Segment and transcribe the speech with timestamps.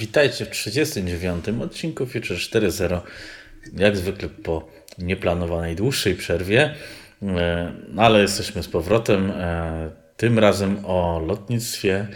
[0.00, 1.44] Witajcie w 39.
[1.62, 3.00] odcinku Future 4.0.
[3.76, 6.74] Jak zwykle po nieplanowanej dłuższej przerwie,
[7.22, 9.30] e, ale jesteśmy z powrotem.
[9.30, 12.06] E, tym razem o lotnictwie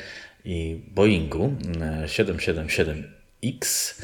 [0.44, 1.54] i Boeingu
[2.06, 3.94] 777X,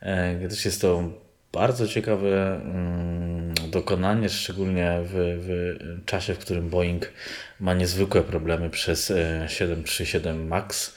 [0.00, 1.10] e, gdyż jest to
[1.52, 5.74] bardzo ciekawe mm, dokonanie, szczególnie w, w
[6.04, 7.12] czasie, w którym Boeing
[7.60, 9.12] ma niezwykłe problemy przez
[9.48, 10.94] 737 MAX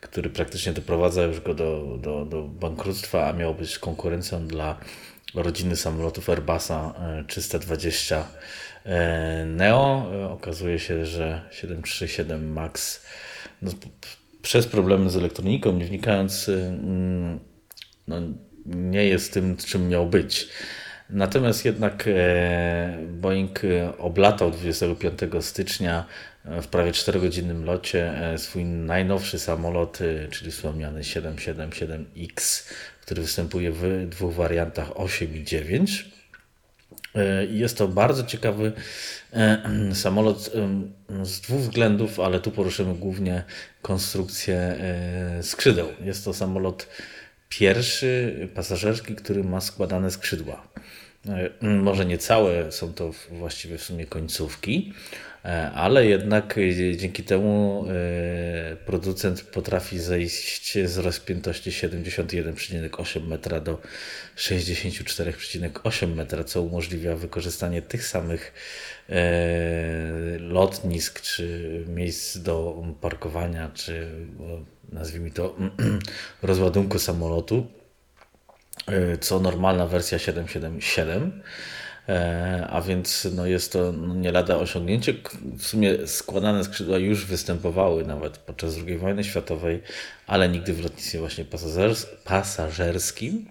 [0.00, 4.78] który praktycznie doprowadza już go do, do, do bankructwa, a miał być konkurencją dla
[5.34, 6.94] rodziny samolotów Airbusa
[7.26, 8.16] 320
[8.86, 10.06] e, e, Neo.
[10.14, 13.06] E, okazuje się, że 737 MAX
[13.62, 13.70] no,
[14.42, 17.40] przez problemy z elektroniką, nie wnikając, mm,
[18.08, 18.16] no,
[18.66, 20.48] nie jest tym, czym miał być.
[21.12, 22.08] Natomiast jednak
[23.20, 23.60] Boeing
[23.98, 26.04] oblatał 25 stycznia
[26.44, 32.68] w prawie 4-godzinnym locie e, swój najnowszy samolot, e, czyli wspomniany 777X,
[33.00, 36.10] który występuje w dwóch wariantach 8 i 9.
[37.14, 38.72] E, jest to bardzo ciekawy
[39.92, 40.50] samolot
[41.22, 43.42] z dwóch względów, ale tu poruszymy głównie
[43.82, 44.76] konstrukcję
[45.42, 45.88] skrzydeł.
[46.04, 46.88] Jest to samolot
[47.50, 50.68] pierwszy pasażerski, który ma składane skrzydła.
[51.60, 54.92] Może nie całe, są to właściwie w sumie końcówki.
[55.44, 63.78] E, ale jednak e, dzięki temu e, producent potrafi zejść z rozpiętości 71,8 metra do
[64.36, 68.52] 64,8 metra, co umożliwia wykorzystanie tych samych
[70.38, 74.08] lotnisk, czy miejsc do parkowania, czy
[74.92, 75.56] nazwijmy to
[76.42, 77.66] rozładunku samolotu,
[79.20, 81.42] co normalna wersja 777.
[82.10, 85.14] E, a więc no jest to no nie lada osiągnięcie.
[85.58, 89.82] W sumie składane skrzydła już występowały nawet podczas II wojny światowej,
[90.26, 93.46] ale nigdy w lotnictwie właśnie pasażers pasażerskim.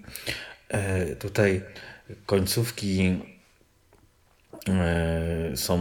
[0.70, 1.62] E, tutaj
[2.26, 3.20] końcówki
[4.70, 5.78] e, są,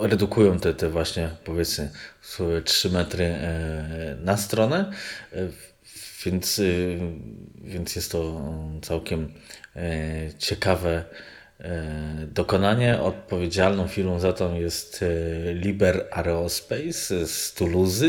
[0.00, 1.90] redukują te, te właśnie powiedzmy
[2.64, 3.36] 3 metry
[4.24, 4.92] na stronę,
[6.24, 6.60] więc,
[7.64, 8.42] więc jest to
[8.82, 9.32] całkiem
[10.38, 11.04] ciekawe
[11.64, 13.00] E, dokonanie.
[13.00, 18.04] Odpowiedzialną firmą za to jest e, Liber Aerospace z Toulouse.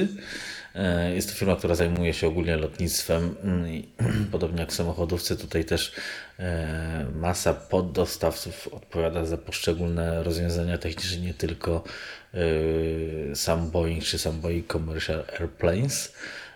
[0.75, 3.83] E, jest to firma, która zajmuje się ogólnie lotnictwem, mm,
[4.31, 5.37] podobnie jak samochodowcy.
[5.37, 5.91] Tutaj też
[7.15, 11.83] masa poddostawców odpowiada za poszczególne rozwiązania techniczne, nie tylko
[13.35, 16.13] sam Boeing czy sam Boeing Commercial Airplanes.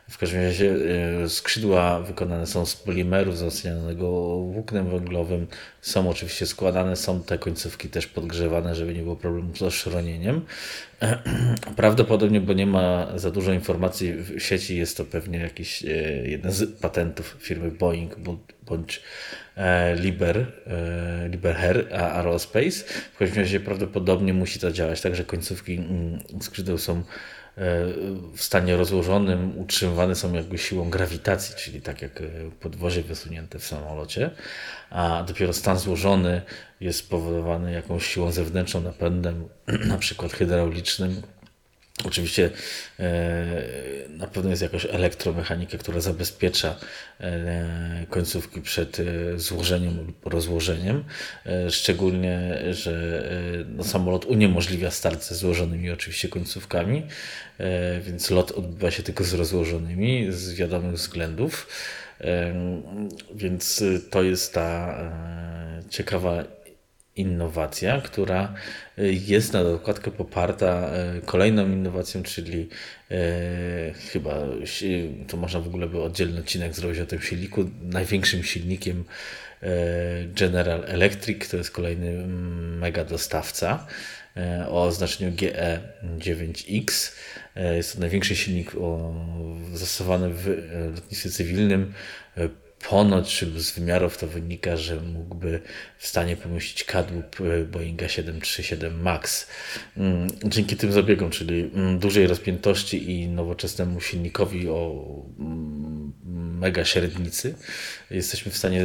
[0.09, 0.75] W każdym razie
[1.23, 4.05] e, skrzydła wykonane są z polimeru wzmacnianego
[4.38, 5.47] włóknem węglowym.
[5.85, 10.41] Są oczywiście składane, są te końcówki też podgrzewane, żeby nie było problemu z oszronieniem.
[11.75, 15.88] Prawdopodobnie, bo nie ma za dużo informacji w sieci, jest to pewnie jakiś e,
[16.28, 18.16] jeden z patentów firmy Boeing
[18.63, 19.01] bądź
[19.57, 20.51] e, Liber,
[21.29, 22.84] Liber Air Aerospace.
[23.13, 27.03] W każdym razie prawdopodobnie musi to działać tak, że końcówki mm, skrzydeł są
[28.35, 32.25] w stanie rozłożonym utrzymywane są jakby siłą grawitacji, czyli tak jak e,
[32.59, 34.31] podwozie wysunięte w samolocie,
[34.90, 36.41] a dopiero stan złożony
[36.81, 39.47] jest spowodowany jakąś siłą zewnętrzną, napędem,
[39.88, 41.22] na przykład hydraulicznym,
[42.03, 42.50] Oczywiście
[43.00, 43.46] e,
[44.09, 46.75] na pewno jest jakaś elektromechanika, która zabezpiecza
[47.19, 49.03] e, końcówki przed e,
[49.40, 51.03] złożeniem lub rozłożeniem.
[51.69, 53.24] Szczególnie, że
[53.68, 57.03] no, samolot uniemożliwia start ze złożonymi oczywiście końcówkami,
[58.02, 61.68] więc lot odbywa się tylko z rozłożonymi z wiadomych względów.
[63.35, 64.97] Więc to jest ta
[65.90, 66.44] ciekawa
[67.16, 68.53] innowacja, która
[69.00, 72.69] y, jest na dokładkę poparta y, kolejną innowacją, czyli
[73.12, 74.35] e, chyba
[75.28, 79.03] to można w ogóle by oddzielny odcinek zrobić o tym silniku, największym silnikiem
[80.28, 83.88] General Electric, to jest kolejny mm, mega dostawca
[84.67, 87.12] o oznaczeniu GE9X.
[87.75, 88.72] Jest to największy silnik
[89.73, 90.47] zastosowany w
[90.96, 91.94] lotnictwie cywilnym
[92.90, 95.61] ponoć z wymiarów to wynika, że mógłby
[95.97, 99.47] w stanie pomieścić kadłub e, Boeinga 737 MAX.
[99.97, 105.05] Mm, dzięki tym zabiegom, czyli mm, dużej rozpiętości i nowoczesnemu silnikowi o
[105.40, 105.74] mm,
[106.59, 107.55] mega średnicy,
[108.11, 108.84] jesteśmy w stanie,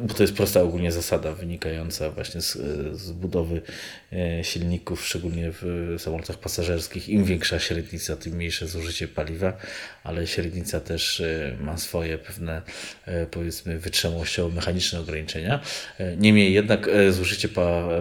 [0.00, 2.52] bo to jest prosta ogólnie zasada wynikająca właśnie z,
[3.00, 3.62] z budowy
[4.12, 7.08] e, silników, szczególnie w samolotach pasażerskich.
[7.08, 9.56] Im większa średnica, tym mniejsze zużycie paliwa,
[10.04, 12.62] ale średnica też e, ma swoje pewne
[13.30, 15.60] powiedzmy wytrzymałościowo mechaniczne ograniczenia.
[16.16, 17.48] Niemniej jednak e, zużycie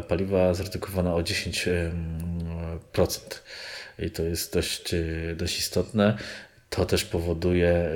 [0.07, 1.91] paliwa zredukowane o 10%.
[3.99, 6.17] I to jest dość, e, dość istotne.
[6.71, 7.89] To też powoduje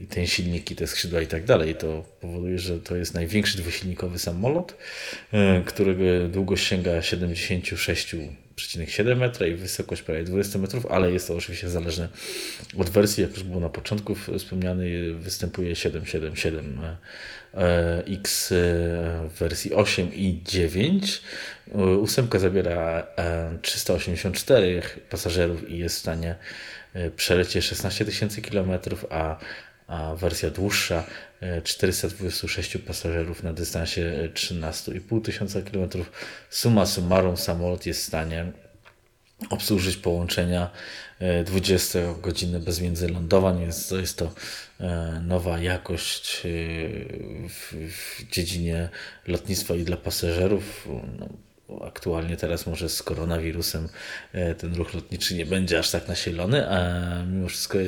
[0.00, 3.58] i ten silnik, i te skrzydła i tak dalej, to powoduje, że to jest największy
[3.58, 4.76] dwusilnikowy samolot,
[5.66, 8.16] którego długość sięga 76
[8.68, 12.08] 3,7 metra i wysokość prawie 20 metrów, ale jest to oczywiście zależne
[12.78, 13.22] od wersji.
[13.22, 16.80] Jak już było na początku wspomniany, występuje 777
[17.54, 18.48] e, X
[19.28, 21.22] w wersji 8 i 9.
[22.00, 23.06] Ósemka zabiera
[23.62, 26.34] 384 e, pasażerów i jest w stanie
[26.94, 29.36] e, przelecieć 16 tysięcy kilometrów, a
[29.90, 31.04] a wersja dłuższa
[31.64, 35.88] 426 pasażerów na dystansie 13,5 tysiąca km.
[36.50, 38.52] Suma summarum samolot jest w stanie
[39.50, 40.70] obsłużyć połączenia
[41.44, 44.32] 20 godziny bez międzylądowań, więc to jest to
[44.80, 46.48] e, nowa jakość e,
[47.48, 48.88] w, w dziedzinie
[49.26, 50.88] lotnictwa i dla pasażerów.
[51.18, 51.28] No,
[51.84, 53.88] aktualnie teraz może z koronawirusem
[54.32, 57.78] e, ten ruch lotniczy nie będzie aż tak nasilony, a mimo wszystko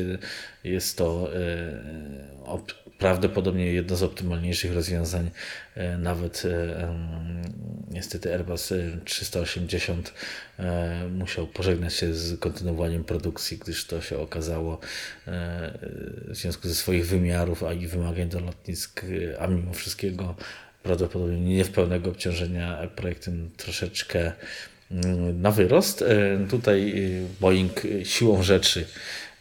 [0.65, 2.59] jest to e,
[2.99, 5.31] prawdopodobnie jedno z optymalniejszych rozwiązań.
[5.75, 6.43] E, nawet
[7.91, 8.73] niestety Airbus
[9.05, 10.15] 380
[11.11, 14.81] musiał pożegnać się z kontynuowaniem produkcji, gdyż to się okazało
[16.29, 19.07] w związku ze swoich wymiarów, a i wymagań do lotnisk,
[19.39, 20.35] a mimo wszystkiego
[20.83, 24.33] prawdopodobnie nie w pełnego obciążenia projektem troszeczkę
[24.91, 26.03] mm, na wyrost.
[26.03, 26.95] E, tutaj
[27.41, 28.87] Boeing siłą rzeczy,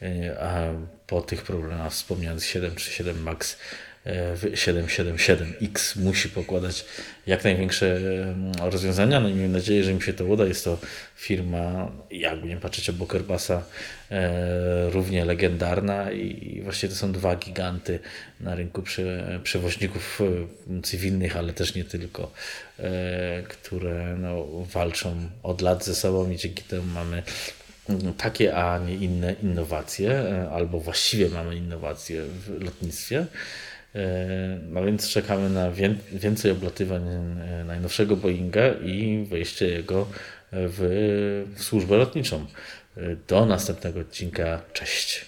[0.01, 0.73] e,
[1.07, 3.57] po tych problemach wspomnianych 737 MAX
[4.05, 6.85] 777X musi pokładać
[7.27, 7.99] jak największe
[8.59, 9.19] rozwiązania.
[9.19, 10.45] No i miejmy nadzieję, że mi się to uda.
[10.45, 10.77] Jest to
[11.15, 13.63] firma, jakby nie patrzeć obok Airbusa,
[14.11, 17.99] e, równie legendarna i właśnie to są dwa giganty
[18.39, 18.83] na rynku
[19.43, 22.31] przewoźników e, cywilnych, ale też nie tylko,
[22.79, 27.23] e, które no, walczą od lat ze sobą i dzięki temu mamy
[28.17, 33.25] takie, a nie inne innowacje, albo właściwie mamy innowacje w lotnictwie.
[34.61, 35.71] No więc czekamy na
[36.11, 40.07] więcej oblatywań e, najnowszego Boeinga i wejście jego
[40.51, 42.45] w służbę lotniczą.
[42.97, 44.61] E, do następnego odcinka.
[44.73, 45.25] Cześć.